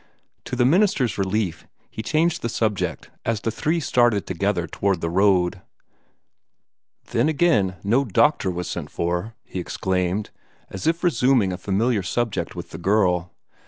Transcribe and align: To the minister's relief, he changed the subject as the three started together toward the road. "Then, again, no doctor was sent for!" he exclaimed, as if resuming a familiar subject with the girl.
To 0.45 0.55
the 0.55 0.65
minister's 0.65 1.19
relief, 1.19 1.67
he 1.91 2.01
changed 2.01 2.41
the 2.41 2.49
subject 2.49 3.11
as 3.23 3.41
the 3.41 3.51
three 3.51 3.79
started 3.79 4.25
together 4.25 4.65
toward 4.65 4.99
the 4.99 5.11
road. 5.11 5.61
"Then, 7.11 7.29
again, 7.29 7.75
no 7.83 8.03
doctor 8.05 8.49
was 8.49 8.67
sent 8.67 8.89
for!" 8.89 9.35
he 9.43 9.59
exclaimed, 9.59 10.31
as 10.71 10.87
if 10.87 11.03
resuming 11.03 11.53
a 11.53 11.57
familiar 11.59 12.01
subject 12.01 12.55
with 12.55 12.71
the 12.71 12.79
girl. 12.79 13.31